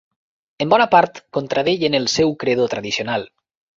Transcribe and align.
En 0.63 0.69
bona 0.71 0.87
part 0.93 1.21
contradeien 1.39 1.99
al 1.99 2.09
seu 2.17 2.33
credo 2.45 2.67
tradicional 2.73 3.29